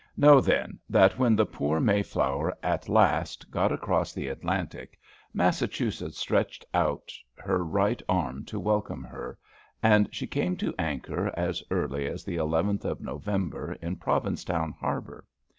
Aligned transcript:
Know 0.17 0.41
then, 0.41 0.79
that 0.89 1.19
when 1.19 1.35
the 1.35 1.45
poor 1.45 1.79
Mayflower 1.79 2.55
at 2.63 2.89
last 2.89 3.51
got 3.51 3.71
across 3.71 4.11
the 4.13 4.29
Atlantic, 4.29 4.97
Massachusetts 5.31 6.17
stretched 6.17 6.65
out 6.73 7.11
her 7.35 7.63
right 7.63 8.01
arm 8.09 8.43
to 8.45 8.59
welcome 8.59 9.03
her, 9.03 9.37
and 9.83 10.09
she 10.11 10.25
came 10.25 10.57
to 10.57 10.73
anchor 10.79 11.31
as 11.37 11.61
early 11.69 12.07
as 12.07 12.23
the 12.23 12.37
11th 12.37 12.83
of 12.83 12.99
November 12.99 13.73
in 13.73 13.95
Provincetown 13.95 14.71
Harbor. 14.71 15.27